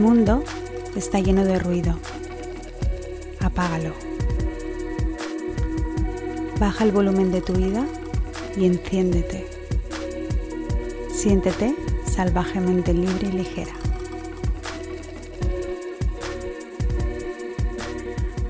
[0.00, 0.42] Mundo
[0.96, 1.94] está lleno de ruido.
[3.38, 3.92] Apágalo.
[6.58, 7.84] Baja el volumen de tu vida
[8.56, 9.46] y enciéndete.
[11.12, 11.74] Siéntete
[12.06, 13.72] salvajemente libre y ligera.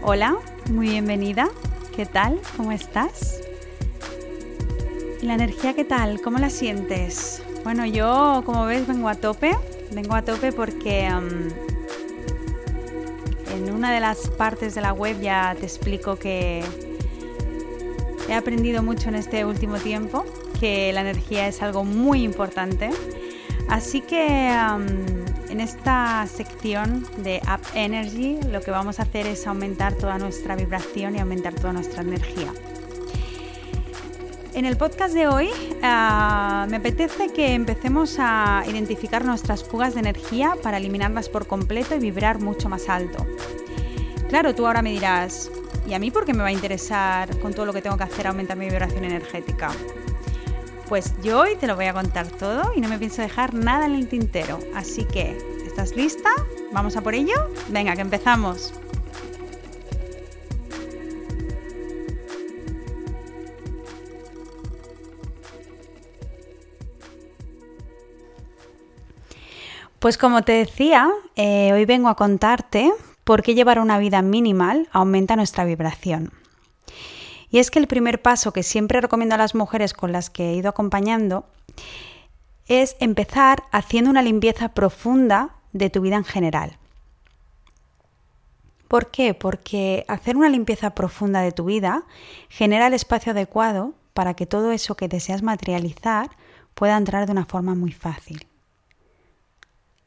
[0.02, 0.36] Hola,
[0.70, 1.48] muy bienvenida.
[1.94, 2.40] ¿Qué tal?
[2.56, 3.40] ¿Cómo estás?
[5.20, 6.20] ¿Y la energía qué tal?
[6.20, 7.42] ¿Cómo la sientes?
[7.64, 9.56] Bueno, yo como ves vengo a tope.
[9.92, 11.52] Vengo a tope porque en
[13.72, 16.62] una de las partes de la web ya te explico que
[18.28, 20.24] he aprendido mucho en este último tiempo,
[20.60, 22.90] que la energía es algo muy importante.
[23.68, 29.94] Así que en esta sección de Up Energy lo que vamos a hacer es aumentar
[29.94, 32.52] toda nuestra vibración y aumentar toda nuestra energía.
[34.60, 35.48] En el podcast de hoy
[35.82, 41.94] ah, me apetece que empecemos a identificar nuestras fugas de energía para eliminarlas por completo
[41.94, 43.26] y vibrar mucho más alto.
[44.28, 45.50] Claro, tú ahora me dirás,
[45.88, 48.04] ¿y a mí por qué me va a interesar con todo lo que tengo que
[48.04, 49.70] hacer aumentar mi vibración energética?
[50.90, 53.86] Pues yo hoy te lo voy a contar todo y no me pienso dejar nada
[53.86, 54.58] en el tintero.
[54.74, 56.28] Así que, ¿estás lista?
[56.70, 57.32] ¿Vamos a por ello?
[57.70, 58.74] Venga, que empezamos.
[70.00, 72.90] Pues como te decía, eh, hoy vengo a contarte
[73.22, 76.32] por qué llevar una vida minimal aumenta nuestra vibración.
[77.50, 80.48] Y es que el primer paso que siempre recomiendo a las mujeres con las que
[80.48, 81.44] he ido acompañando
[82.66, 86.78] es empezar haciendo una limpieza profunda de tu vida en general.
[88.88, 89.34] ¿Por qué?
[89.34, 92.04] Porque hacer una limpieza profunda de tu vida
[92.48, 96.30] genera el espacio adecuado para que todo eso que deseas materializar
[96.72, 98.46] pueda entrar de una forma muy fácil.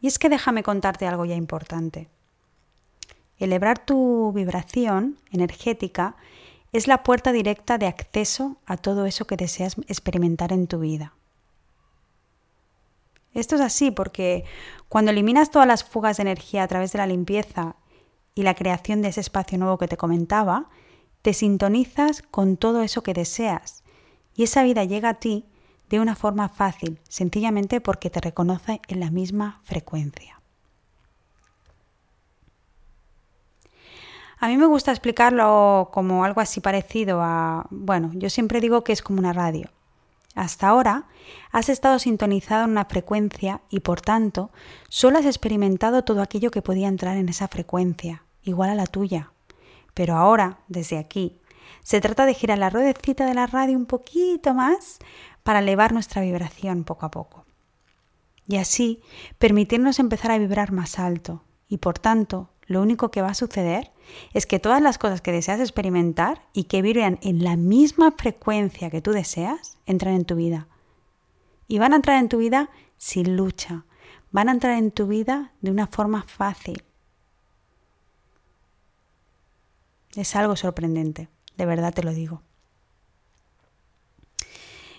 [0.03, 2.09] Y es que déjame contarte algo ya importante.
[3.37, 6.17] Elevar tu vibración energética
[6.73, 11.13] es la puerta directa de acceso a todo eso que deseas experimentar en tu vida.
[13.33, 14.43] Esto es así porque
[14.89, 17.77] cuando eliminas todas las fugas de energía a través de la limpieza
[18.35, 20.69] y la creación de ese espacio nuevo que te comentaba,
[21.21, 23.83] te sintonizas con todo eso que deseas
[24.35, 25.45] y esa vida llega a ti
[25.97, 30.41] de una forma fácil, sencillamente porque te reconoce en la misma frecuencia.
[34.39, 38.91] A mí me gusta explicarlo como algo así parecido a, bueno, yo siempre digo que
[38.91, 39.69] es como una radio.
[40.35, 41.05] Hasta ahora
[41.51, 44.49] has estado sintonizado en una frecuencia y por tanto
[44.89, 49.31] solo has experimentado todo aquello que podía entrar en esa frecuencia, igual a la tuya.
[49.93, 51.39] Pero ahora, desde aquí,
[51.83, 54.99] se trata de girar la ruedecita de la radio un poquito más
[55.43, 57.45] para elevar nuestra vibración poco a poco.
[58.47, 59.01] Y así
[59.37, 63.91] permitirnos empezar a vibrar más alto y por tanto lo único que va a suceder
[64.33, 68.89] es que todas las cosas que deseas experimentar y que vibran en la misma frecuencia
[68.89, 70.67] que tú deseas entran en tu vida.
[71.67, 73.85] Y van a entrar en tu vida sin lucha,
[74.31, 76.83] van a entrar en tu vida de una forma fácil.
[80.15, 82.43] Es algo sorprendente, de verdad te lo digo.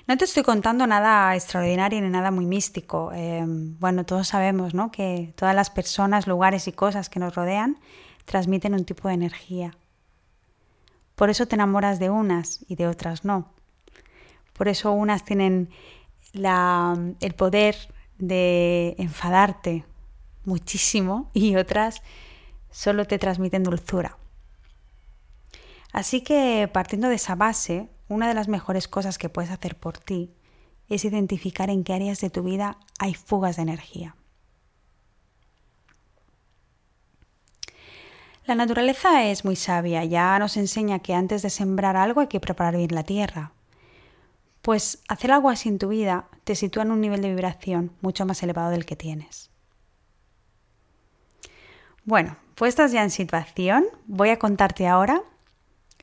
[0.06, 3.10] No te estoy contando nada extraordinario ni nada muy místico.
[3.14, 4.90] Em, bueno, todos sabemos ¿no?
[4.90, 7.78] que todas las personas, lugares y cosas que nos rodean
[8.26, 9.74] transmiten un tipo de energía.
[11.14, 13.52] Por eso te enamoras de unas y de otras no.
[14.52, 15.70] Por eso unas tienen
[16.34, 17.76] el poder
[18.18, 19.84] de enfadarte
[20.44, 22.02] muchísimo y otras
[22.70, 24.18] solo te transmiten dulzura.
[25.94, 29.96] Así que partiendo de esa base, una de las mejores cosas que puedes hacer por
[29.96, 30.34] ti
[30.88, 34.16] es identificar en qué áreas de tu vida hay fugas de energía.
[38.44, 42.40] La naturaleza es muy sabia, ya nos enseña que antes de sembrar algo hay que
[42.40, 43.52] preparar bien la tierra.
[44.62, 48.26] Pues hacer algo así en tu vida te sitúa en un nivel de vibración mucho
[48.26, 49.48] más elevado del que tienes.
[52.04, 55.22] Bueno, puestas ya en situación, voy a contarte ahora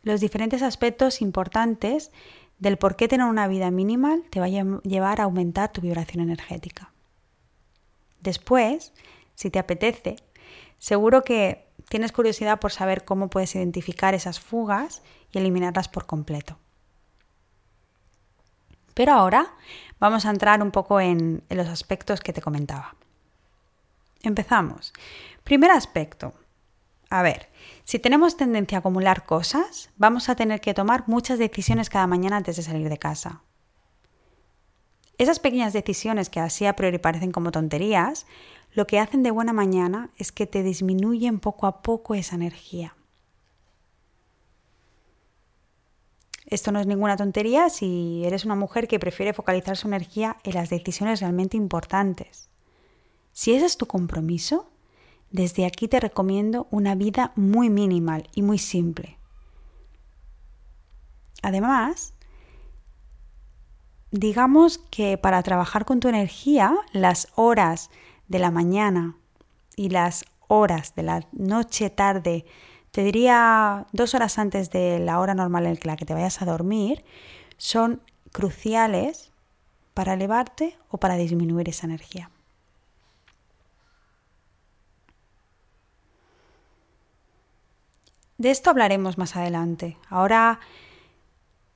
[0.03, 2.11] los diferentes aspectos importantes
[2.59, 6.23] del por qué tener una vida minimal te va a llevar a aumentar tu vibración
[6.23, 6.91] energética.
[8.19, 8.93] Después,
[9.35, 10.17] si te apetece,
[10.77, 15.01] seguro que tienes curiosidad por saber cómo puedes identificar esas fugas
[15.31, 16.57] y eliminarlas por completo.
[18.93, 19.55] Pero ahora
[19.99, 22.95] vamos a entrar un poco en, en los aspectos que te comentaba.
[24.21, 24.93] Empezamos.
[25.43, 26.33] Primer aspecto.
[27.09, 27.49] A ver,
[27.91, 32.37] si tenemos tendencia a acumular cosas, vamos a tener que tomar muchas decisiones cada mañana
[32.37, 33.43] antes de salir de casa.
[35.17, 38.27] Esas pequeñas decisiones que así a priori parecen como tonterías,
[38.71, 42.95] lo que hacen de buena mañana es que te disminuyen poco a poco esa energía.
[46.45, 50.53] Esto no es ninguna tontería si eres una mujer que prefiere focalizar su energía en
[50.53, 52.47] las decisiones realmente importantes.
[53.33, 54.70] Si ese es tu compromiso,
[55.31, 59.17] desde aquí te recomiendo una vida muy minimal y muy simple.
[61.41, 62.13] Además,
[64.11, 67.89] digamos que para trabajar con tu energía, las horas
[68.27, 69.15] de la mañana
[69.75, 72.45] y las horas de la noche tarde,
[72.91, 76.45] te diría dos horas antes de la hora normal en la que te vayas a
[76.45, 77.03] dormir,
[77.57, 78.01] son
[78.31, 79.31] cruciales
[79.93, 82.29] para elevarte o para disminuir esa energía.
[88.41, 89.97] De esto hablaremos más adelante.
[90.09, 90.61] Ahora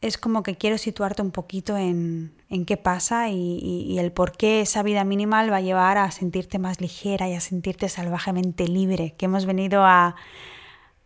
[0.02, 2.34] es como que quiero situarte un poquito en,
[2.66, 6.82] qué pasa y, el por qué esa vida minimal va a llevar a sentirte más
[6.82, 10.16] ligera y a sentirte salvajemente libre, que hemos venido a...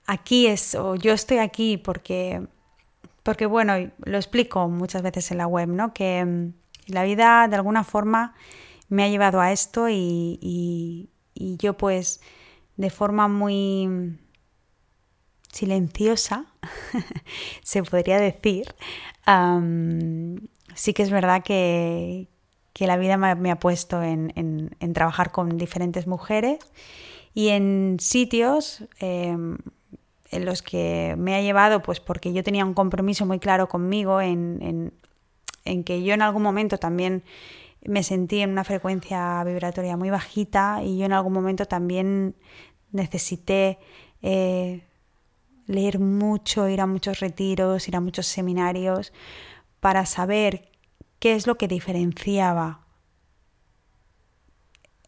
[0.05, 2.47] Aquí es, o yo estoy aquí porque,
[3.23, 3.73] porque bueno,
[4.05, 5.93] lo explico muchas veces en la web, ¿no?
[5.93, 6.53] Que mm,
[6.87, 8.33] la vida de alguna forma
[8.87, 10.39] me ha llevado a esto y,
[11.33, 12.21] y yo pues
[12.77, 14.17] de forma muy
[15.51, 16.45] silenciosa,
[17.63, 18.73] se podría decir,
[20.75, 22.27] sí que es verdad que,
[22.79, 26.59] la vida me, ha puesto en, trabajar con diferentes mujeres
[27.33, 29.57] y en sitios em,
[30.31, 34.21] en los que me ha llevado, pues porque yo tenía un compromiso muy claro conmigo,
[34.21, 34.93] en,
[35.65, 37.23] en que yo en algún momento también
[37.85, 42.35] me sentí en una frecuencia vibratoria muy bajita y yo en algún momento también
[42.91, 43.79] necesité
[44.21, 44.83] eh,
[45.69, 49.13] leer mucho, ir a muchos retiros, ir a muchos seminarios,
[49.79, 50.71] para saber
[51.19, 52.81] qué es lo que diferenciaba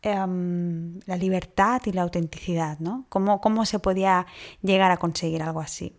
[0.04, 3.06] em, la libertad y la autenticidad, ¿no?
[3.10, 4.28] ¿Cómo, ¿Cómo se podía
[4.62, 5.98] llegar a conseguir algo así?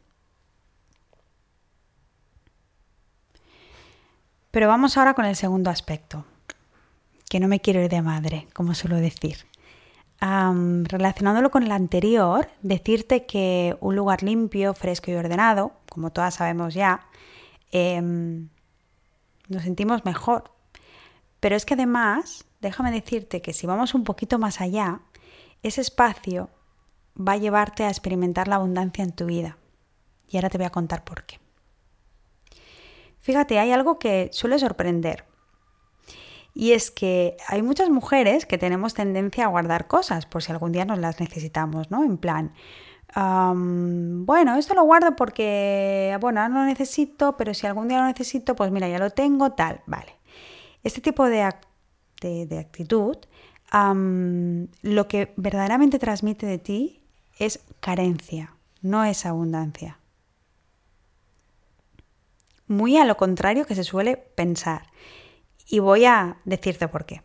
[4.53, 6.25] Pero vamos ahora con el segundo aspecto,
[7.29, 9.51] que no me quiero ir de madre, como suelo decir
[10.22, 16.74] relacionándolo con el anterior, decirte que un lugar limpio, fresco y ordenado, como todas sabemos
[16.74, 17.08] ya,
[17.72, 18.48] em,
[19.48, 20.52] nos sentimos mejor.
[21.40, 25.00] Pero es que además, déjame decirte que si vamos un poquito más allá,
[25.64, 26.50] ese espacio
[27.16, 29.58] va a llevarte a experimentar la abundancia en tu vida.
[30.28, 31.40] Y ahora te voy a contar por qué.
[33.20, 35.31] Fíjate, hay algo que suele sorprender.
[36.54, 40.72] Y es que hay muchas mujeres que tenemos tendencia a guardar cosas por si algún
[40.72, 42.04] día nos las necesitamos, ¿no?
[42.04, 42.52] En plan,
[43.14, 48.54] bueno, esto lo guardo porque, bueno, no lo necesito, pero si algún día lo necesito,
[48.54, 50.16] pues mira, ya lo tengo, tal, vale.
[50.82, 51.49] Este tipo de,
[52.21, 53.16] de, actitud,
[53.73, 57.02] lo que verdaderamente transmite de ti
[57.38, 59.99] es carencia, no es abundancia.
[62.66, 64.87] Muy a lo contrario que se suele pensar.
[65.73, 67.23] Y voy a decirte por qué.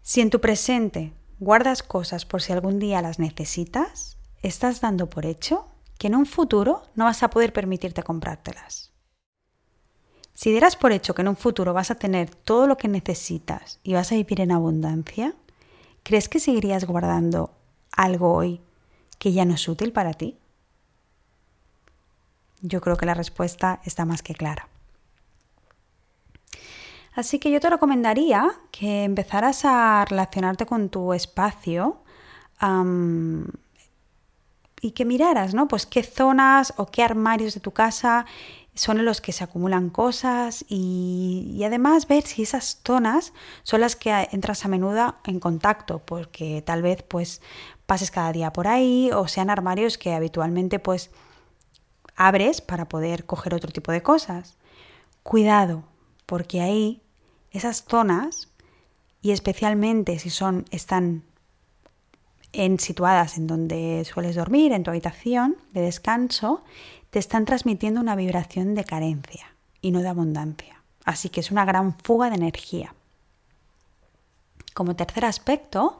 [0.00, 5.26] Si en tu presente guardas cosas por si algún día las necesitas, estás dando por
[5.26, 8.90] hecho que en un futuro no vas a poder permitirte comprártelas.
[10.32, 13.78] Si dieras por hecho que en un futuro vas a tener todo lo que necesitas
[13.82, 15.34] y vas a vivir en abundancia,
[16.04, 17.52] ¿crees que seguirías guardando
[17.92, 18.62] algo hoy
[19.18, 20.38] que ya no es útil para ti?
[22.62, 24.70] Yo creo que la respuesta está más que clara.
[27.16, 32.02] Así que yo te recomendaría que empezaras a relacionarte con tu espacio
[34.82, 35.66] y que miraras, ¿no?
[35.66, 38.26] Pues qué zonas o qué armarios de tu casa
[38.74, 43.32] son en los que se acumulan cosas y, además ver si esas zonas
[43.62, 47.40] son las que entras a menudo en contacto, porque tal vez pues
[47.86, 51.10] pases cada día por ahí o sean armarios que habitualmente pues
[52.14, 54.58] abres para poder coger otro tipo de cosas.
[55.22, 55.84] Cuidado,
[56.26, 57.02] porque ahí
[57.50, 58.48] esas zonas,
[59.22, 61.24] y especialmente si son, están
[62.52, 66.62] en, situadas en donde sueles dormir, en tu habitación de descanso,
[67.10, 70.82] te están transmitiendo una vibración de carencia y no de abundancia.
[71.04, 72.94] Así que es una gran fuga de energía.
[74.74, 75.98] Como tercer aspecto,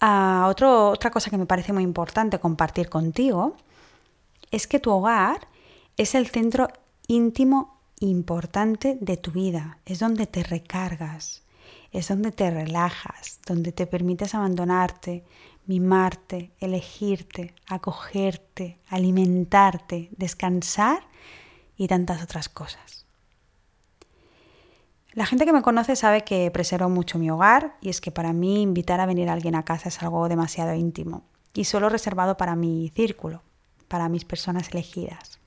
[0.00, 3.56] ah, otra cosa que me parece muy importante compartir contigo
[4.50, 5.48] es que tu hogar
[5.96, 6.68] es el centro
[7.06, 7.73] íntimo
[8.08, 11.42] importante de tu vida, es donde te recargas,
[11.92, 15.24] es donde te relajas, donde te permites abandonarte,
[15.66, 21.06] mimarte, elegirte, acogerte, alimentarte, descansar
[21.76, 23.06] y tantas otras cosas.
[25.12, 28.32] La gente que me conoce sabe que preservo mucho mi hogar y es que para
[28.32, 31.22] mí invitar a venir a alguien a casa es algo demasiado íntimo
[31.54, 33.42] y solo reservado para mi círculo,
[33.86, 35.38] para mis personas elegidas.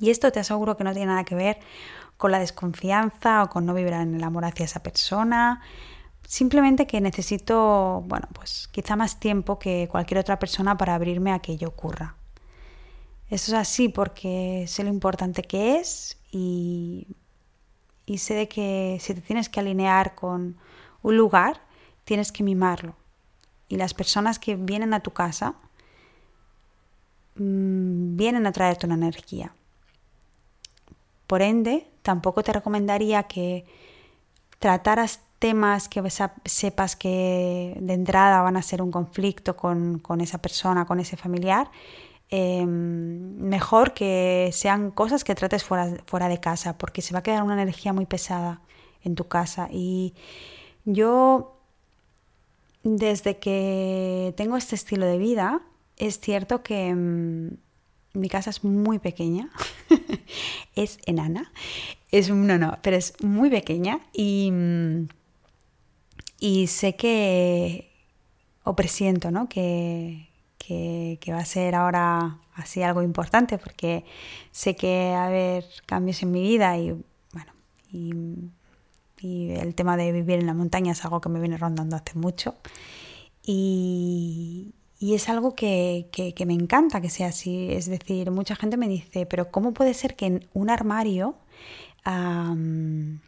[0.00, 1.58] Y esto te aseguro que no tiene nada que ver
[2.16, 5.60] con la desconfianza o con no vibrar en el amor hacia esa persona.
[6.26, 11.40] Simplemente que necesito, bueno, pues quizá más tiempo que cualquier otra persona para abrirme a
[11.40, 12.16] que ello ocurra.
[13.28, 17.06] Eso es así porque sé lo importante que es y,
[18.06, 20.56] y sé de que si te tienes que alinear con
[21.02, 21.60] un lugar,
[22.04, 22.96] tienes que mimarlo.
[23.68, 25.54] Y las personas que vienen a tu casa
[27.36, 29.54] mmm, vienen a traerte una energía.
[31.26, 33.64] Por ende, tampoco te recomendaría que
[34.58, 36.02] trataras temas que
[36.46, 41.70] sepas que de entrada van a ser un conflicto con, esa persona, con ese familiar,
[42.30, 47.42] em, mejor que sean cosas que trates fuera, de casa, porque se va a quedar
[47.42, 48.62] una energía muy pesada
[49.02, 49.68] en tu casa.
[49.70, 50.14] Y
[50.86, 51.60] yo,
[52.82, 55.60] desde que tengo este estilo de vida,
[55.98, 57.58] es cierto que em,
[58.14, 59.50] mi casa es muy pequeña,
[60.74, 61.52] es enana,
[62.10, 64.52] es, no, no, pero es muy pequeña y,
[66.38, 67.90] y sé que,
[68.62, 69.48] o presiento, ¿no?
[69.48, 70.28] Que,
[70.58, 74.04] que, va a ser ahora así algo importante porque
[74.50, 76.94] sé que va a haber cambios en mi vida y
[77.32, 77.52] bueno,
[77.90, 82.18] y el tema de vivir en la montaña es algo que me viene rondando hace
[82.18, 82.54] mucho.
[83.42, 84.72] Y,
[85.04, 86.08] y es algo que,
[86.46, 87.68] me encanta que sea así.
[87.70, 91.34] Es decir, mucha gente me dice, pero ¿cómo puede ser que en un armario
[92.02, 93.20] tan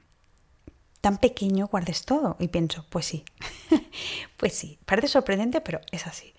[1.20, 2.36] pequeño guardes todo?
[2.40, 3.26] Y pienso, pues sí,
[4.38, 6.32] pues sí, parece sorprendente, pero es así.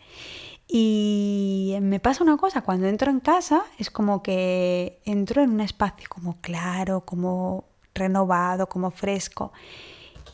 [0.67, 5.61] Y me pasa una cosa, cuando entro en casa es como que entro en un
[5.61, 9.53] espacio como claro, como renovado, como fresco.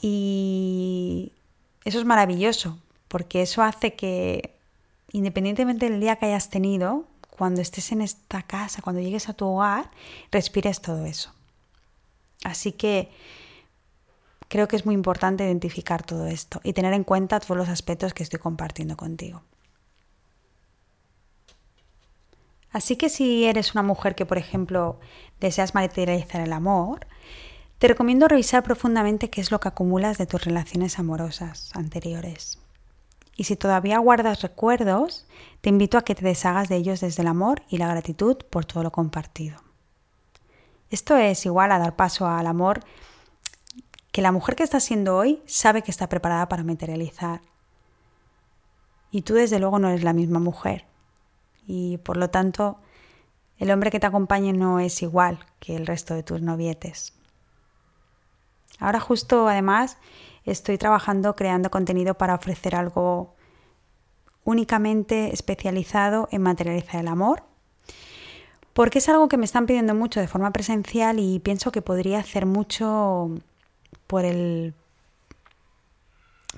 [0.02, 1.34] Y
[1.84, 2.80] eso es maravilloso,
[3.10, 4.63] porque eso hace que
[5.14, 9.46] independientemente del día que hayas tenido, cuando estés en esta casa, cuando llegues a tu
[9.46, 9.90] hogar,
[10.32, 11.34] respires todo eso.
[12.44, 13.10] Así que
[14.50, 18.14] creo que es muy importante identificar todo esto y tener en cuenta todos los aspectos
[18.14, 19.42] que estoy compartiendo contigo.
[22.72, 25.00] Así que si eres una mujer que, por ejemplo,
[25.40, 27.06] deseas materializar el amor,
[27.78, 32.63] te recomiendo revisar profundamente qué es lo que acumulas de tus relaciones amorosas anteriores.
[33.36, 35.26] Y si todavía guardas recuerdos,
[35.62, 38.66] te invito a que te deshagas de ellos desde el amor y la gratitud por
[38.66, 39.58] todo lo compartido.
[40.90, 42.82] Esto es igual a dar paso al amor
[44.12, 47.42] que la mujer que estás siendo hoy sabe que está preparada para materializar.
[49.10, 50.86] Y tú desde luego no eres la misma mujer.
[51.66, 52.78] Y por lo tanto,
[53.58, 57.14] el hombre que te acompañe no es igual que el resto de tus novietes.
[58.80, 59.98] Ahora justo además
[60.46, 63.36] estoy trabajando creando contenido para ofrecer algo
[64.44, 67.44] únicamente especializado en materializar el amor,
[68.74, 72.20] porque es algo que me están pidiendo mucho de forma presencial y pienso que podría
[72.20, 73.30] hacer mucho
[74.08, 74.74] por el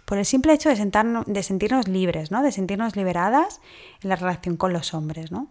[0.06, 2.44] por el simple hecho de, sentarnos, de sentirnos libres, ¿no?
[2.44, 3.60] de sentirnos liberadas
[4.04, 5.32] en la relación con los hombres.
[5.32, 5.48] ¿no?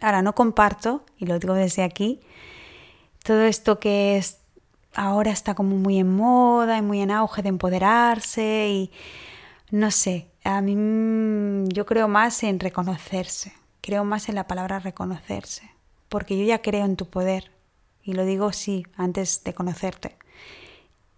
[0.00, 2.20] Ahora, no comparto, y lo digo desde aquí,
[3.22, 4.40] todo esto que es
[4.96, 8.90] ahora está como muy en moda y muy en auge de empoderarse y
[9.70, 14.78] no sé, a mí mm, yo creo más en reconocerse, creo más en la palabra
[14.78, 15.70] reconocerse,
[16.08, 17.52] porque yo ya creo en tu poder
[18.02, 20.16] y lo digo sí, antes de conocerte.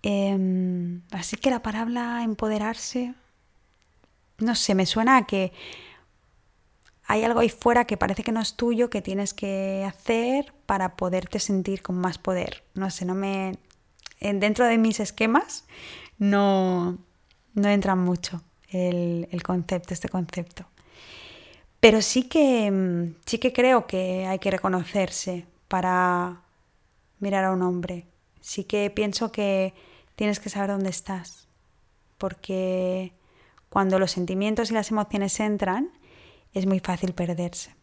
[0.02, 3.14] Em, así que la palabra empoderarse,
[4.38, 5.52] no sé, me suena a que
[7.04, 10.96] hay algo ahí fuera que parece que no es tuyo, que tienes que hacer para
[10.96, 12.64] poderte sentir con más poder.
[12.74, 13.58] No sé, no me,
[14.20, 15.64] dentro de mis esquemas
[16.18, 16.98] no,
[17.54, 20.66] no entra mucho el, concepto, este concepto.
[21.80, 26.42] Pero sí que, sí que creo que hay que reconocerse para
[27.20, 28.04] mirar a un hombre.
[28.40, 29.74] Sí que pienso que
[30.16, 31.46] tienes que saber dónde estás.
[32.18, 33.12] Porque
[33.68, 35.90] cuando los sentimientos y las emociones entran,
[36.52, 37.74] es muy fácil perderse.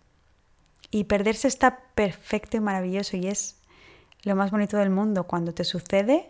[0.92, 3.56] Y perderse está perfecto y maravilloso y es
[4.26, 5.24] lo más bonito del mundo.
[5.24, 6.30] Cuando te sucede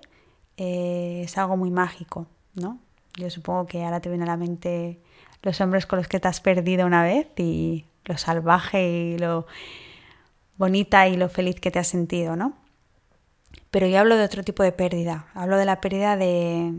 [0.58, 2.80] eh, es algo muy mágico, ¿no?
[3.18, 5.00] Yo supongo que ahora te viene a la mente
[5.42, 9.48] los hombres con los que te has perdido una vez y lo salvaje y lo
[10.58, 12.54] bonita y lo feliz que te has sentido, ¿no?
[13.72, 15.28] Pero yo hablo de otro tipo de pérdida.
[15.34, 16.74] Hablo de la pérdida de,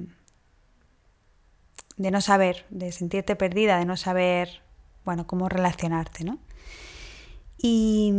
[1.97, 4.63] de no saber, de sentirte perdida, de no saber,
[5.05, 6.39] bueno, cómo relacionarte, ¿no?
[7.59, 8.13] Y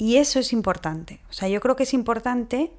[0.00, 1.20] Y eso es importante.
[1.28, 2.72] O sea, yo creo que es importante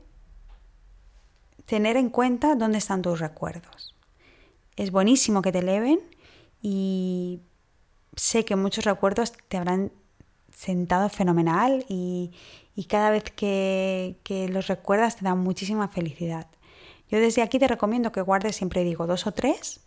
[1.68, 3.94] tener en cuenta dónde están tus recuerdos.
[4.76, 6.00] Es buenísimo que te eleven
[6.64, 7.40] y
[8.16, 9.92] sé que muchos recuerdos te habrán
[10.52, 12.32] sentado fenomenal y,
[12.90, 16.48] cada vez que, que, los recuerdas te dan muchísima felicidad.
[17.08, 19.82] Yo desde aquí te recomiendo que guardes, siempre digo, dos o tres,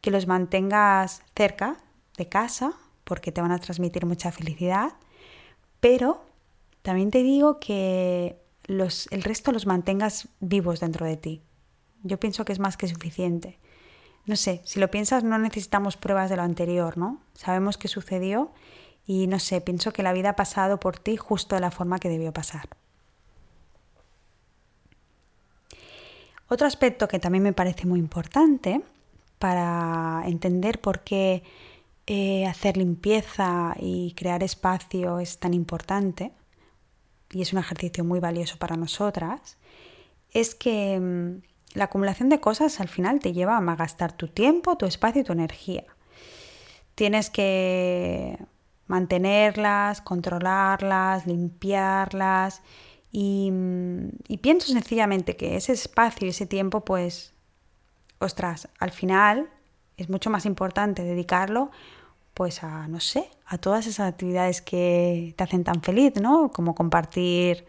[0.00, 1.76] que los mantengas cerca
[2.16, 2.72] de casa
[3.04, 4.94] porque te van a transmitir mucha felicidad,
[5.80, 6.27] pero
[6.82, 11.42] también te digo que los, el resto los mantengas vivos dentro de ti.
[12.02, 13.58] Yo pienso que es más que suficiente.
[14.26, 17.20] No sé, si lo piensas no necesitamos pruebas de lo anterior, ¿no?
[17.34, 18.52] Sabemos qué sucedió
[19.06, 21.98] y no sé, pienso que la vida ha pasado por ti justo de la forma
[21.98, 22.68] que debió pasar.
[26.48, 28.82] Otro aspecto que también me parece muy importante
[29.38, 31.42] para entender por qué
[32.06, 36.32] eh, hacer limpieza y crear espacio es tan importante
[37.30, 39.56] y es un ejercicio muy valioso para nosotras,
[40.32, 41.42] es que mm,
[41.74, 45.24] la acumulación de cosas al final te lleva a gastar tu tiempo, tu espacio y
[45.24, 45.84] tu energía.
[46.94, 48.38] Tienes que
[48.86, 52.62] mantenerlas, controlarlas, limpiarlas
[53.12, 53.52] y,
[54.26, 57.32] y pienso sencillamente que ese espacio y ese tiempo pues,
[58.18, 59.48] ostras, al final
[59.96, 61.70] es mucho más importante dedicarlo
[62.38, 66.52] pues a, no sé, a todas esas actividades que te hacen tan feliz, ¿no?
[66.52, 67.66] Como compartir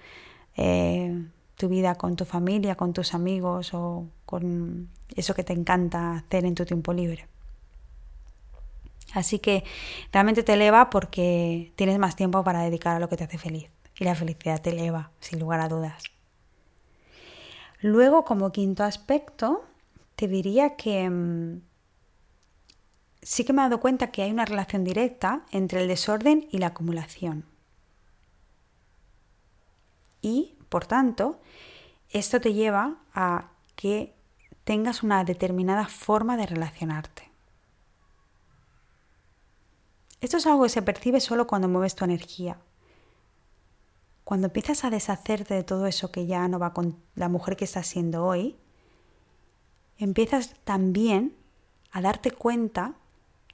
[0.56, 6.18] eh, tu vida con tu familia, con tus amigos o con eso que te encanta
[6.18, 7.26] hacer en tu tiempo libre.
[9.16, 9.64] Así que
[10.14, 13.72] realmente te eleva porque tienes más tiempo para dedicar a lo que te hace feliz.
[14.00, 16.04] Y la felicidad te eleva, sin lugar a dudas.
[17.82, 19.66] Luego, como quinto aspecto,
[20.16, 21.62] te diría que mm,
[23.22, 26.58] sí que me he dado cuenta que hay una relación directa entre el desorden y
[26.60, 27.46] la acumulación.
[30.22, 31.40] Y, por tanto,
[32.10, 34.16] esto te lleva a que
[34.64, 37.30] tengas una determinada forma de relacionarte.
[40.22, 42.60] Esto es algo que se percibe solo cuando mueves tu energía.
[44.26, 47.66] Cuando empiezas a deshacerte de todo eso que ya no va con la mujer que
[47.66, 48.58] estás siendo hoy,
[49.98, 51.36] empiezas también
[51.92, 52.96] a darte cuenta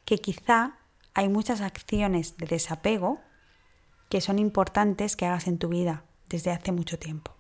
[0.06, 0.78] que quizá
[1.14, 3.20] hay muchas acciones de desapego
[4.10, 7.32] que son importantes que hagas en tu vida desde hace mucho tiempo.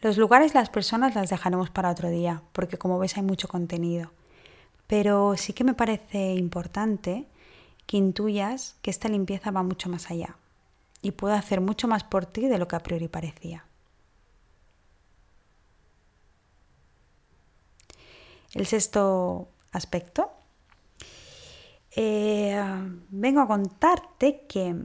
[0.00, 4.12] Los lugares, las personas las dejaremos para otro día, porque como ves hay mucho contenido.
[4.86, 7.26] Pero sí que me parece importante
[7.86, 10.36] que intuyas que esta limpieza va mucho más allá
[11.02, 13.64] y puede hacer mucho más por ti de lo que a priori parecía.
[18.54, 20.30] El sexto aspecto.
[21.92, 22.60] Eh,
[23.08, 24.76] vengo a contarte que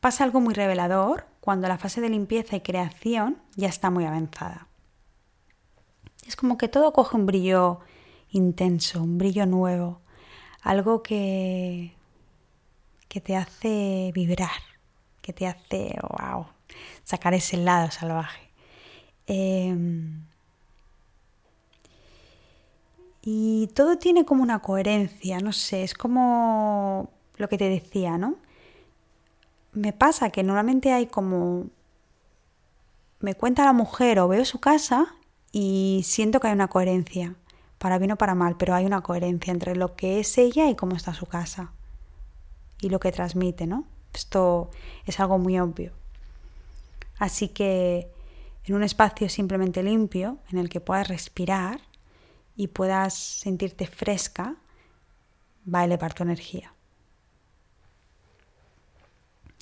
[0.00, 4.68] pasa algo muy revelador cuando la fase de limpieza y creación ya está muy avanzada.
[6.26, 7.80] Es como que todo coge un brillo
[8.30, 10.00] intenso, un brillo nuevo,
[10.62, 11.94] algo que,
[13.08, 14.60] que te hace vibrar,
[15.22, 16.46] que te hace, wow,
[17.04, 18.50] sacar ese lado salvaje.
[19.26, 20.24] Em,
[23.22, 28.36] y todo tiene como una coherencia, no sé, es como lo que te decía, ¿no?
[29.72, 31.66] Me pasa que normalmente hay como...
[33.20, 35.14] Me cuenta la mujer o veo su casa
[35.50, 37.34] y siento que hay una coherencia,
[37.78, 40.76] para bien o para mal, pero hay una coherencia entre lo que es ella y
[40.76, 41.72] cómo está su casa
[42.80, 43.84] y lo que transmite, ¿no?
[44.14, 44.70] Esto
[45.04, 45.92] es algo muy obvio.
[47.18, 48.08] Así que
[48.64, 51.80] en un espacio simplemente limpio, en el que puedas respirar,
[52.58, 54.56] y puedas sentirte fresca,
[55.72, 56.74] va a elevar tu energía.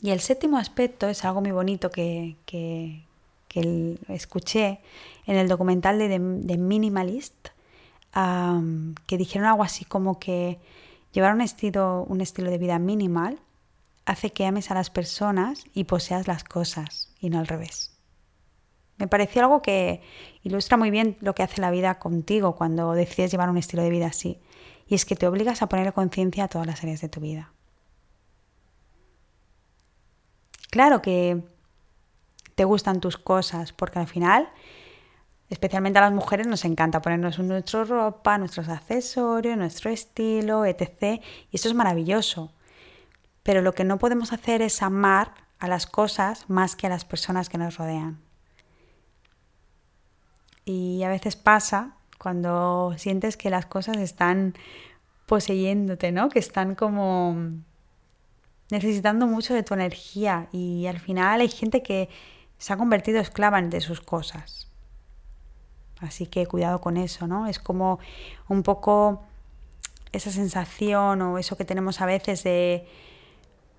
[0.00, 3.04] Y el séptimo aspecto es algo muy bonito que, que,
[4.09, 4.80] escuché
[5.26, 7.48] en el documental de, The Minimalist,
[9.06, 10.59] que dijeron algo así como que
[11.12, 13.38] llevar un estilo, un estilo de vida minimal
[14.04, 17.95] hace que ames a las personas y poseas las cosas y no al revés.
[18.98, 20.00] Me pareció algo que
[20.42, 23.90] ilustra muy bien lo que hace la vida contigo cuando decides llevar un estilo de
[23.90, 24.40] vida así.
[24.87, 27.52] Y es que te obligas a poner conciencia a todas las áreas de tu vida.
[30.70, 31.42] Claro que
[32.54, 34.48] te gustan tus cosas, porque al final,
[35.50, 41.22] especialmente a las mujeres, nos encanta ponernos nuestra ropa, nuestros accesorios, nuestro estilo, etc.
[41.50, 42.52] Y eso es maravilloso.
[43.42, 47.04] Pero lo que no podemos hacer es amar a las cosas más que a las
[47.04, 48.26] personas que nos rodean.
[50.66, 54.55] Y a veces pasa cuando sientes que las cosas están
[55.26, 56.29] poseyéndote, ¿no?
[56.29, 57.37] Que están como
[58.70, 62.09] necesitando mucho de tu energía y al final hay gente que
[62.59, 64.68] se ha convertido esclava de sus cosas.
[66.00, 67.46] Así que cuidado con eso, ¿no?
[67.46, 67.98] Es como
[68.48, 69.22] un poco
[70.12, 72.87] esa sensación o eso que tenemos a veces de,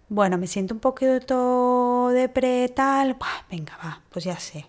[0.10, 3.18] bueno, me siento un poquito de pre tal,
[3.52, 4.66] venga, va, pues ya sé.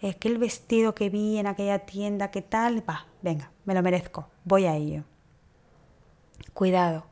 [0.00, 2.88] Es que el vestido que vi en aquella tienda, ¿qué tal?
[2.88, 5.04] Va, venga, me lo merezco, voy a ello.
[6.54, 7.04] Cuidado.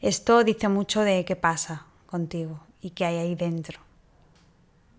[0.00, 3.80] Esto dice mucho de qué pasa contigo y qué hay ahí dentro.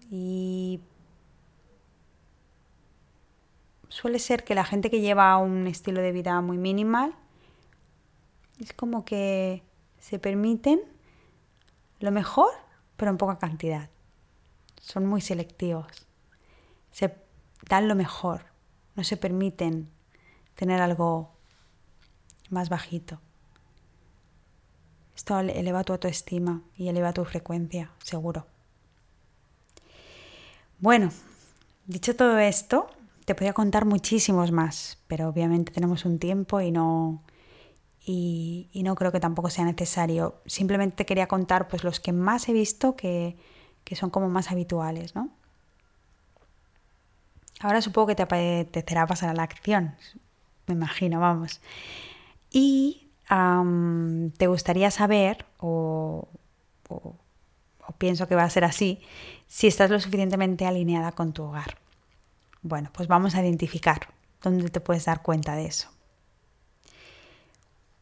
[0.10, 0.80] Y
[3.90, 7.14] suele ser que la gente que lleva un estilo de vida muy minimal
[8.60, 9.62] es como que
[10.00, 10.82] se permiten
[12.00, 12.52] lo mejor,
[12.96, 13.90] pero en poca cantidad.
[14.80, 16.08] Son muy selectivos.
[16.94, 17.14] Se
[17.68, 18.46] dan lo mejor.
[18.96, 19.90] No se permiten
[20.56, 21.34] tener algo
[22.50, 23.20] más bajito.
[25.16, 28.48] Esto eleva tu autoestima y eleva tu frecuencia, seguro.
[30.80, 31.12] Bueno,
[31.86, 32.88] dicho todo esto,
[33.26, 37.24] te podría contar muchísimos más, pero obviamente tenemos un tiempo y no,
[38.06, 40.42] y, no creo que tampoco sea necesario.
[40.46, 43.38] Simplemente quería contar pues, los que más he visto que,
[43.84, 45.30] que son como más habituales, ¿no?
[47.60, 49.96] Ahora supongo que te apetecerá pasar a la acción,
[50.68, 51.62] me imagino, vamos.
[52.52, 53.08] Y
[54.38, 56.28] te gustaría saber, o,
[57.98, 59.02] pienso que va a ser así,
[59.48, 61.78] si estás lo suficientemente alineada con tu hogar.
[62.62, 64.10] Bueno, pues vamos a identificar
[64.42, 65.90] dónde te puedes dar cuenta de eso.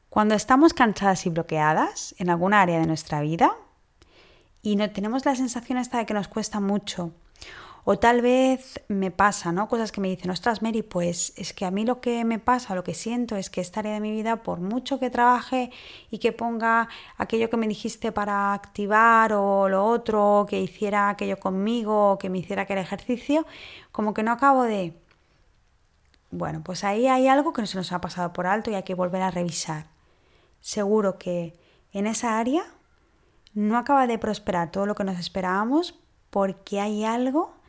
[0.09, 3.55] Cuando estamos cansadas y bloqueadas en alguna área de nuestra vida
[4.61, 7.13] y no tenemos la sensación esta de que nos cuesta mucho
[7.83, 9.67] o tal vez me pasa, ¿no?
[9.67, 12.75] Cosas que me dicen, ostras, Mary, pues es que a mí lo que me pasa,
[12.75, 15.71] lo que siento es que esta área de mi vida, por mucho que trabaje
[16.11, 21.39] y que ponga aquello que me dijiste para activar o lo otro, que hiciera aquello
[21.39, 23.45] conmigo, o que me hiciera aquel ejercicio,
[23.91, 24.93] como que no acabo de...
[26.29, 28.83] Bueno, pues ahí hay algo que no se nos ha pasado por alto y hay
[28.83, 29.87] que volver a revisar.
[30.61, 31.59] Seguro que
[31.91, 32.63] en esa área
[33.53, 37.60] no acaba de prosperar todo lo que nos esperábamos porque hay algo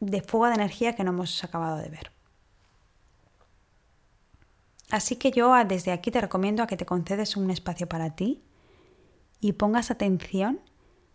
[0.00, 2.12] de fuga de energía que no hemos acabado de ver.
[4.90, 8.14] Así que yo ah, desde aquí te recomiendo a que te concedes un espacio para
[8.14, 8.42] ti
[9.40, 10.60] y pongas atención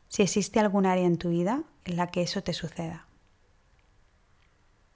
[0.07, 3.07] si existe algún área en tu vida en la que eso te suceda.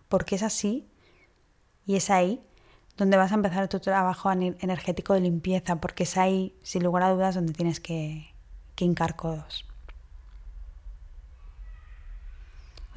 [0.09, 0.87] Porque es así
[1.85, 2.41] y es ahí
[2.97, 7.11] donde vas a empezar tu trabajo energético de limpieza, porque es ahí, sin lugar a
[7.11, 8.33] dudas, donde tienes que,
[8.75, 9.66] que hincar codos.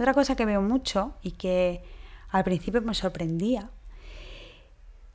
[0.01, 1.85] Otra cosa que veo mucho y que
[2.31, 3.69] al principio me sorprendía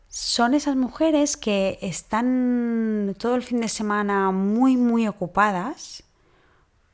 [0.07, 6.03] son esas mujeres que están todo el fin de semana muy, muy ocupadas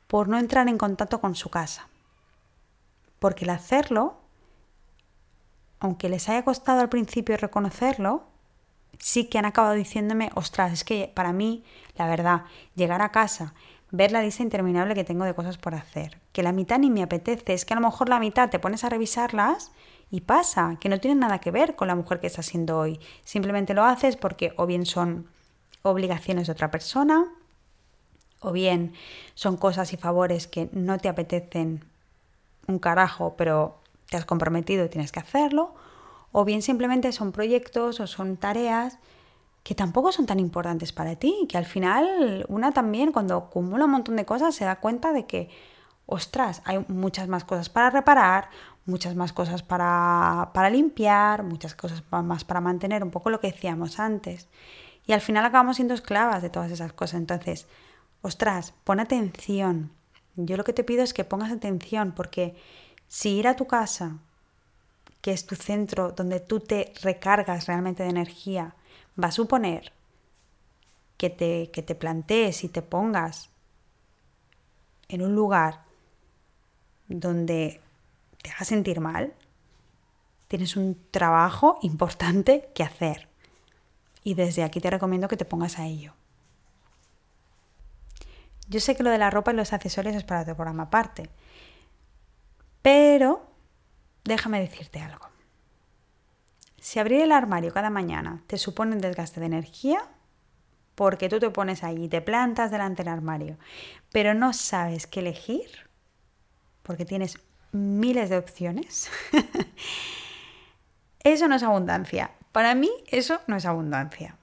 [0.06, 1.86] por no entrar en contacto con su casa.
[3.18, 4.22] Porque el hacerlo,
[5.78, 8.24] aunque les haya costado al principio reconocerlo,
[8.98, 11.62] sí que han acabado diciéndome, ostras, es que para mí,
[11.96, 13.52] la verdad, llegar a casa
[13.92, 16.18] ver la lista interminable que tengo de cosas por hacer.
[16.32, 18.82] Que la mitad ni me apetece, es que a lo mejor la mitad te pones
[18.84, 19.70] a revisarlas
[20.10, 22.98] y pasa, que no tienen nada que ver con la mujer que estás siendo hoy.
[23.22, 25.28] Simplemente lo haces porque o bien son
[25.82, 27.26] obligaciones de otra persona,
[28.40, 28.94] o bien
[29.34, 31.84] son cosas y favores que no te apetecen
[32.66, 33.78] un carajo, pero
[34.08, 35.74] te has comprometido y tienes que hacerlo,
[36.32, 38.98] o bien simplemente son proyectos o son tareas
[39.62, 43.92] que tampoco son tan importantes para ti, que al final una también cuando acumula un
[43.92, 45.50] montón de cosas se da cuenta de que,
[46.06, 48.48] ostras, hay muchas más cosas para reparar,
[48.86, 53.52] muchas más cosas para, para limpiar, muchas cosas más para mantener, un poco lo que
[53.52, 54.48] decíamos antes.
[55.06, 57.20] Y al final acabamos siendo esclavas de todas esas cosas.
[57.20, 57.66] Entonces,
[58.20, 59.92] ostras, pon atención.
[60.34, 62.56] Yo lo que te pido es que pongas atención porque
[63.08, 64.18] si ir a tu casa,
[65.20, 68.74] que es tu centro donde tú te recargas realmente de energía,
[69.20, 69.92] va a suponer
[71.16, 73.50] que te, que te plantees y te pongas
[75.08, 75.82] en un lugar
[77.08, 77.80] donde
[78.42, 79.32] te haga sentir mal,
[80.48, 83.28] tienes un trabajo importante que hacer.
[84.24, 86.14] Y desde aquí te recomiendo que te pongas a ello.
[88.68, 91.28] Yo sé que lo de la ropa y los accesorios es para tu programa aparte,
[92.80, 93.46] pero
[94.24, 95.31] déjame decirte algo.
[96.82, 100.02] Si abrir el armario cada mañana te supone un desgaste de energía,
[100.96, 103.56] porque tú te pones ahí y te plantas delante del armario,
[104.10, 105.70] pero no sabes qué elegir,
[106.82, 107.38] porque tienes
[107.70, 109.08] miles de opciones,
[111.22, 112.32] eso no es abundancia.
[112.50, 114.36] Para mí eso no es abundancia.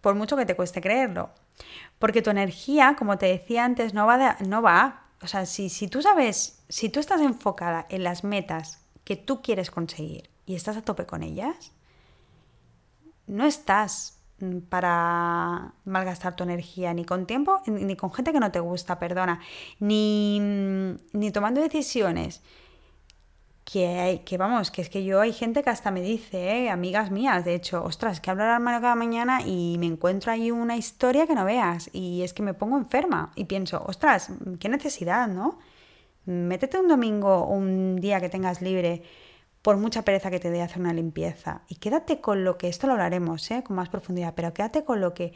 [0.00, 1.32] Por mucho que te cueste creerlo.
[1.98, 5.02] Porque tu energía, como te decía antes, no va, no va.
[5.20, 9.42] O sea, si, si tú sabes, si tú estás enfocada en las metas que tú
[9.42, 11.72] quieres conseguir y estás a tope con ellas,
[13.26, 18.52] no estás mm, para malgastar tu energía, ni con tiempo, ni con gente que no
[18.52, 19.40] te gusta, perdona,
[19.80, 22.42] ni, mm, ni tomando decisiones
[23.64, 27.10] que, que vamos, que es que yo hay gente que hasta me dice, eh, amigas
[27.10, 31.26] mías, de hecho, ostras, que hablo hermano cada mañana y me encuentro ahí una historia
[31.26, 35.58] que no veas y es que me pongo enferma y pienso, ostras, qué necesidad, ¿no?
[36.26, 39.02] Métete un domingo o un día que tengas libre
[39.62, 42.86] por mucha pereza que te dé hacer una limpieza y quédate con lo que, esto
[42.86, 43.62] lo hablaremos ¿eh?
[43.64, 45.32] con más profundidad, pero quédate con lo que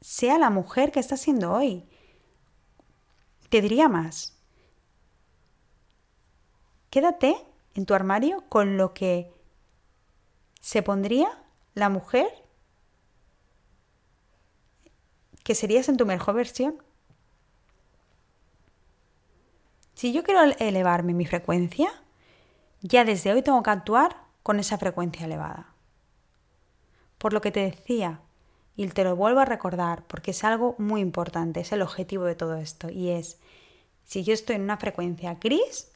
[0.00, 1.88] sea la mujer que estás siendo hoy.
[3.48, 4.38] Te diría más,
[6.90, 7.36] Quédate
[7.74, 9.30] en tu armario con lo que
[10.60, 11.28] se pondría
[11.74, 12.26] la mujer
[15.44, 16.82] que serías en tu mejor versión.
[19.94, 21.90] Si yo quiero elevarme mi frecuencia,
[22.80, 25.74] ya desde hoy tengo que actuar con esa frecuencia elevada.
[27.18, 28.20] Por lo que te decía,
[28.76, 32.36] y te lo vuelvo a recordar porque es algo muy importante, es el objetivo de
[32.36, 33.38] todo esto, y es,
[34.04, 35.90] si yo estoy en una frecuencia gris,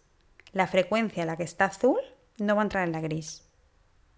[0.53, 2.01] la frecuencia en la que está azul
[2.39, 3.45] no va a entrar en la gris.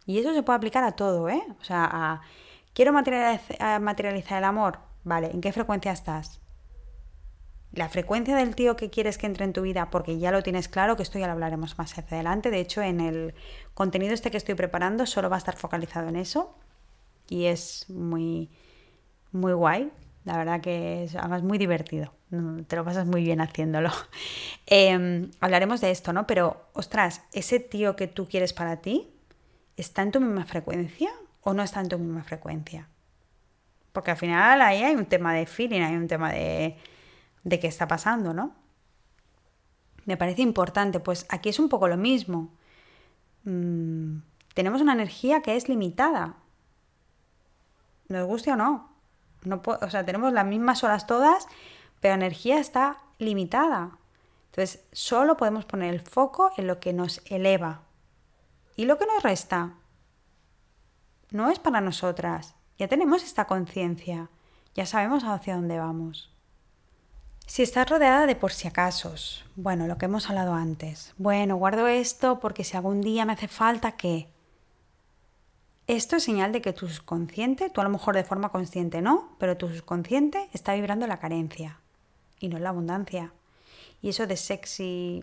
[0.06, 1.42] Y eso se puede aplicar a todo, ¿eh?
[1.60, 2.20] O sea, a,
[2.72, 4.78] quiero materializar el amor.
[5.04, 6.40] Vale, ¿en qué frecuencia estás?
[7.74, 10.68] La frecuencia del tío que quieres que entre en tu vida, porque ya lo tienes
[10.68, 12.50] claro, que esto ya lo hablaremos más hacia adelante.
[12.50, 13.34] De hecho, en el
[13.74, 16.54] contenido este que estoy preparando solo va a estar focalizado en eso.
[17.28, 18.48] Y es muy,
[19.32, 19.90] muy guay.
[20.24, 22.14] La verdad que es además muy divertido.
[22.68, 23.90] Te lo pasas muy bien haciéndolo.
[24.66, 26.26] Em, hablaremos de esto, ¿no?
[26.26, 29.10] Pero, ostras, ¿ese tío que tú quieres para ti
[29.76, 31.10] está en tu misma frecuencia
[31.42, 32.88] o no está en tu misma frecuencia?
[33.92, 36.76] Porque al final ahí hay un tema de feeling, hay un tema de,
[37.44, 38.54] de qué está pasando, ¿no?
[40.06, 42.50] Me parece importante, pues aquí es un poco lo mismo.
[43.44, 44.18] Mm,
[44.54, 46.36] tenemos una energía que es limitada.
[48.08, 48.90] Nos guste o no.
[49.44, 51.46] no o sea, tenemos las mismas horas todas,
[52.00, 53.98] pero la energía está limitada.
[54.50, 57.82] Entonces, solo podemos poner el foco en lo que nos eleva.
[58.76, 59.74] Y lo que nos resta
[61.30, 62.54] no es para nosotras.
[62.78, 64.30] Ya tenemos esta conciencia.
[64.74, 66.33] Ya sabemos hacia dónde vamos.
[67.46, 71.12] Si estás rodeada de por si acasos, bueno, lo que hemos hablado antes.
[71.18, 74.28] Bueno, guardo esto porque si algún día me hace falta, ¿qué?
[75.86, 79.36] Esto es señal de que tu subconsciente, tú a lo mejor de forma consciente no,
[79.38, 81.78] pero tu subconsciente está vibrando la carencia
[82.40, 83.32] y no la abundancia.
[84.00, 85.22] Y eso de sexy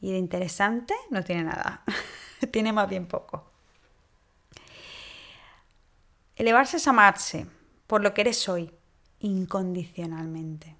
[0.00, 1.84] y de interesante no tiene nada,
[2.52, 3.44] tiene más bien poco.
[6.34, 7.46] Elevarse es amarse
[7.86, 8.72] por lo que eres hoy,
[9.20, 10.76] incondicionalmente.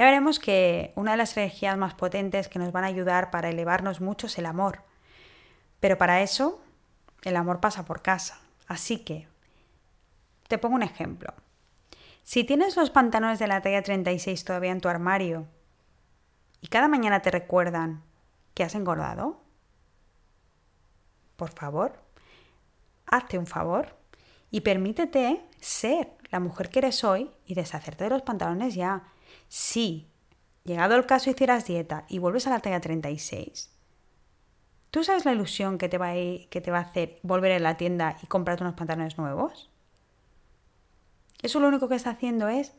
[0.00, 3.50] Ya veremos que una de las energías más potentes que nos van a ayudar para
[3.50, 4.82] elevarnos mucho es el amor.
[5.78, 6.62] Pero para eso,
[7.20, 8.40] el amor pasa por casa.
[8.66, 9.28] Así que,
[10.48, 11.34] te pongo un ejemplo.
[12.22, 15.46] Si tienes los pantalones de la talla 36 todavía en tu armario
[16.62, 18.02] y cada mañana te recuerdan
[18.54, 19.42] que has engordado,
[21.36, 22.02] por favor,
[23.04, 23.98] hazte un favor
[24.50, 29.02] y permítete ser la mujer que eres hoy y deshacerte de los pantalones ya.
[29.48, 30.08] Si,
[30.64, 33.70] llegado el caso, hicieras dieta y vuelves a la talla 36,
[34.90, 37.58] ¿tú sabes la ilusión que te va a, que te va a hacer volver a
[37.58, 39.70] la tienda y comprarte unos pantalones nuevos?
[41.42, 42.74] Eso lo único que está haciendo es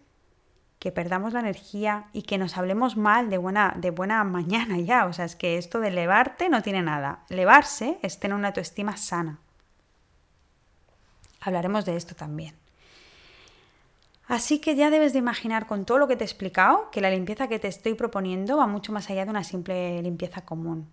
[0.81, 5.05] que perdamos la energía y que nos hablemos mal de buena, de buena mañana ya.
[5.05, 7.23] O sea, es que esto de elevarte no tiene nada.
[7.29, 9.39] Elevarse es tener una autoestima sana.
[11.39, 12.60] Hablaremos de esto también.
[14.31, 17.09] Así que ya debes de imaginar con todo lo que te he explicado que la
[17.09, 20.89] limpieza que te estoy proponiendo va mucho más allá de una simple limpieza común.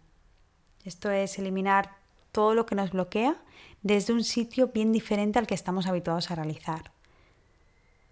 [0.84, 1.98] Esto es eliminar
[2.32, 3.36] todo lo que nos bloquea
[3.82, 6.90] desde un sitio bien diferente al que estamos habituados a realizar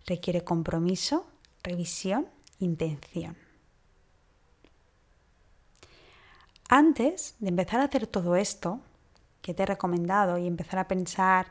[0.07, 1.27] requiere compromiso,
[1.65, 2.29] revisión,
[2.61, 3.37] intención.
[6.69, 8.81] Antes de empezar a hacer todo esto
[9.43, 11.49] que te he recomendado y empezar a pensar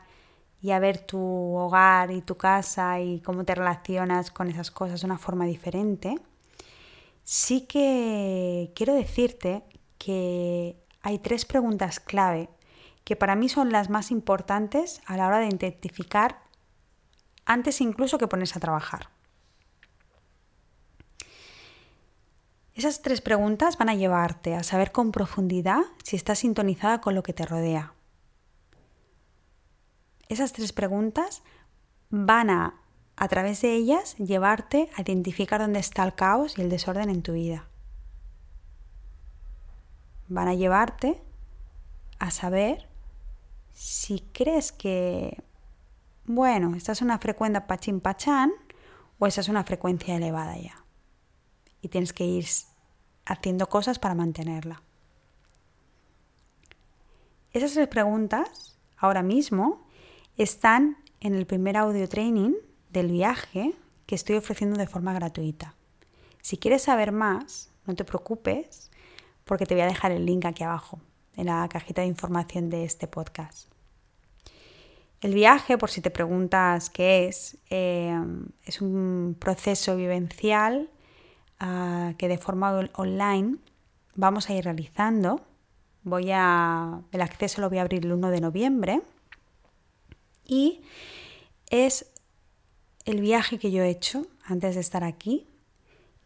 [0.66, 5.00] y a ver tu hogar y tu casa y cómo te relacionas con esas cosas
[5.00, 6.18] de una forma diferente,
[7.22, 9.62] sí que quiero decirte
[9.96, 12.48] que hay tres preguntas clave
[13.04, 16.42] que para mí son las más importantes a la hora de identificar
[17.44, 19.10] antes incluso que ponerse a trabajar.
[22.74, 27.22] Esas tres preguntas van a llevarte a saber con profundidad si estás sintonizada con lo
[27.22, 27.95] que te rodea.
[30.28, 31.42] Esas tres preguntas
[32.10, 32.80] van a,
[33.16, 37.22] a través de ellas, llevarte a identificar dónde está el caos y el desorden en
[37.22, 37.66] tu vida.
[40.28, 41.22] Van a llevarte
[42.18, 42.88] a saber
[43.72, 45.42] si crees que,
[46.24, 48.50] bueno, esta es una frecuencia pachín pachán
[49.18, 50.84] o esa es una frecuencia elevada ya.
[51.82, 52.46] Y tienes que ir
[53.24, 54.82] haciendo cosas para mantenerla.
[57.52, 59.85] Esas tres preguntas ahora mismo
[60.36, 62.52] están en el primer audio training
[62.90, 63.72] del viaje
[64.04, 65.74] que estoy ofreciendo de forma gratuita.
[66.42, 68.90] Si quieres saber más, no te preocupes
[69.44, 71.00] porque te voy a dejar el link aquí abajo
[71.36, 73.68] en la cajita de información de este podcast.
[75.22, 78.14] El viaje, por si te preguntas qué es, eh,
[78.64, 80.90] es un proceso vivencial
[81.58, 83.56] ah, que de forma online
[84.14, 85.40] vamos a ir realizando.
[86.02, 89.02] Voy a, el acceso lo voy a abrir el 1 de noviembre
[90.46, 90.82] y
[91.70, 92.06] es
[93.04, 95.46] el viaje que yo he hecho antes de estar aquí.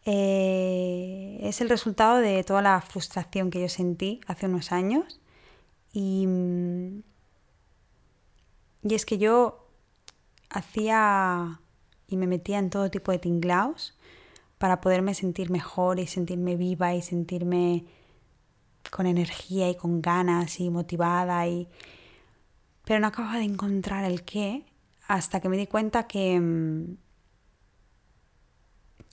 [0.05, 5.19] Eh, es el resultado de toda la frustración que yo sentí hace unos años
[5.93, 6.27] y,
[8.81, 9.67] y es que yo
[10.49, 11.61] hacía
[12.07, 13.95] y me metía en todo tipo de tinglaos
[14.57, 17.85] para poderme sentir mejor y sentirme viva y sentirme
[18.89, 21.67] con energía y con ganas y motivada y
[22.85, 24.65] pero no acababa de encontrar el qué
[25.07, 26.97] hasta que me di cuenta que, mm,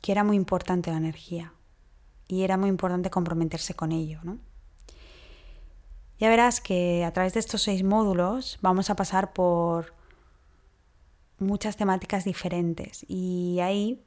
[0.01, 1.53] que era muy importante la energía
[2.29, 4.21] y era muy importante comprometerse con ello.
[4.23, 4.39] ¿no?
[6.19, 9.95] Ya verás que a través de estos seis módulos vamos a pasar por
[11.39, 14.05] muchas temáticas diferentes y ahí,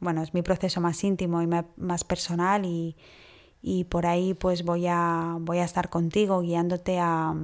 [0.00, 2.96] bueno, es mi proceso más íntimo y más personal y,
[3.62, 7.34] y por ahí pues voy a, voy a estar contigo guiándote a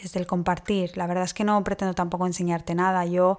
[0.00, 0.96] desde el compartir.
[0.96, 3.04] La verdad es que no pretendo tampoco enseñarte nada.
[3.06, 3.38] Yo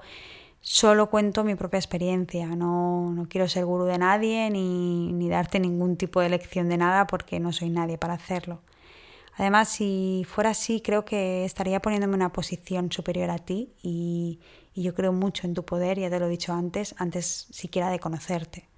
[0.62, 2.48] solo cuento mi propia experiencia.
[2.48, 6.78] No, no quiero ser gurú de nadie ni, ni, darte ningún tipo de lección de
[6.78, 8.62] nada porque no soy nadie para hacerlo.
[9.38, 14.39] Además, si fuera así, creo que estaría poniéndome en una posición superior a ti y,
[14.74, 17.89] y yo creo mucho en tu poder, ya te lo he dicho antes, antes siquiera
[17.89, 18.70] de conocerte.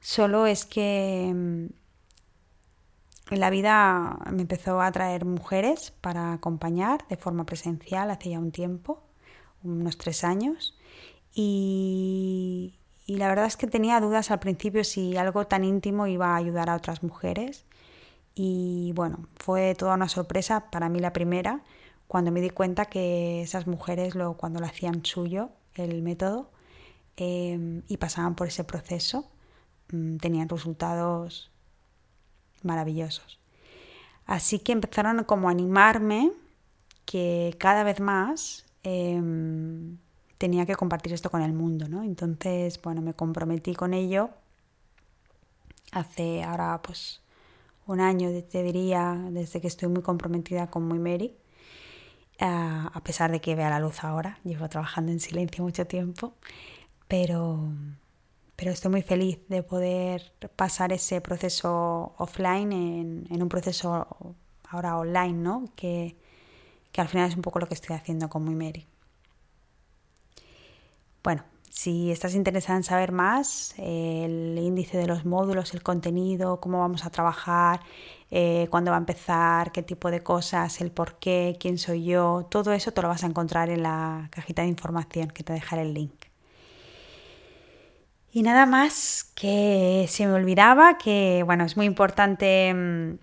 [0.00, 1.70] Solo es que
[3.30, 8.38] en la vida me empezó a traer mujeres para acompañar de forma presencial hace ya
[8.38, 9.02] un tiempo,
[9.62, 10.76] unos tres años.
[11.34, 12.74] Y,
[13.06, 16.70] la verdad es que tenía dudas al principio si algo tan íntimo iba a ayudar
[16.70, 17.66] a otras mujeres.
[18.34, 21.62] Y bueno, fue toda una sorpresa para mí la primera,
[22.06, 26.50] cuando me di cuenta que esas mujeres cuando lo hacían suyo, el método,
[27.16, 29.30] eh, y pasaban por ese proceso,
[29.92, 31.50] mm, tenían resultados
[32.64, 33.38] maravillosos.
[34.26, 36.32] Así que empezaron como a animarme
[37.06, 39.96] que cada vez más em,
[40.36, 42.02] tenía que compartir esto con el mundo, ¿no?
[42.02, 44.30] Entonces, bueno, me comprometí con ello
[45.92, 47.20] hace ahora pues
[47.86, 51.34] un año, te diría, desde que estoy muy comprometida con Muy Mary,
[52.38, 56.34] a pesar de que vea la luz ahora, llevo trabajando en silencio mucho tiempo,
[57.08, 57.68] pero
[58.58, 62.72] pero estoy muy feliz de poder pasar ese proceso offline
[63.30, 64.34] en, un proceso
[64.68, 65.66] ahora online, ¿no?
[65.76, 66.16] Que,
[66.96, 68.84] al final es un poco lo que estoy haciendo con Muy Mary.
[71.22, 76.80] Bueno, si estás interesada en saber más, el índice de los módulos, el contenido, cómo
[76.80, 77.78] vamos a trabajar,
[78.32, 82.48] eh, cuándo va a empezar, qué tipo de cosas, el por qué, quién soy yo,
[82.50, 85.82] todo eso te lo vas a encontrar en la cajita de información que te dejaré
[85.82, 86.27] el link.
[88.30, 93.18] Y nada más que se me olvidaba que, bueno, es muy importante mm,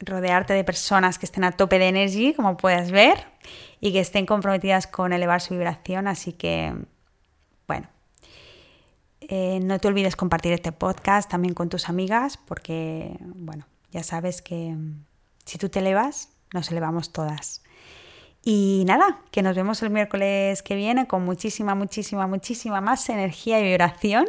[0.00, 3.26] rodearte de personas que estén a tope de energía, como puedes ver,
[3.80, 6.08] y que estén comprometidas con elevar su vibración.
[6.08, 6.74] Así que,
[7.66, 7.88] bueno,
[9.20, 14.40] eh, no te olvides compartir este podcast también con tus amigas, porque, bueno, ya sabes
[14.40, 15.04] que mm,
[15.44, 17.62] si tú te elevas, nos elevamos todas.
[18.44, 23.60] Y nada, que nos vemos el miércoles que viene con muchísima, muchísima, muchísima más energía
[23.60, 24.26] y vibración.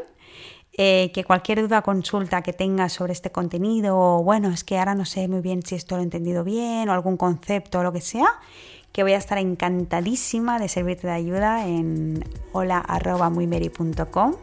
[0.81, 4.95] Eh, que cualquier duda, consulta que tengas sobre este contenido, o bueno, es que ahora
[4.95, 7.91] no sé muy bien si esto lo he entendido bien, o algún concepto o lo
[7.91, 8.27] que sea,
[8.93, 14.35] que voy a estar encantadísima de servirte de ayuda en hola.muymeri.com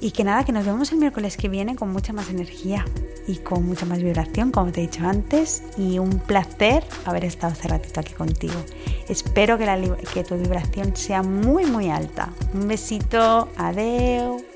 [0.00, 2.86] y que nada, que nos vemos el miércoles que viene con mucha más energía
[3.26, 5.62] y con mucha más vibración, como te he dicho antes.
[5.76, 8.54] Y un placer haber estado hace ratito aquí contigo.
[9.08, 12.30] Espero que, que tu vibración sea muy, muy alta.
[12.54, 13.48] Un besito.
[13.56, 14.49] Adeu.